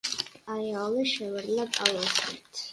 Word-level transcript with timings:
Ayoli 0.53 1.05
shivirlab 1.13 1.81
ovoz 1.85 2.11
berdi: 2.21 2.67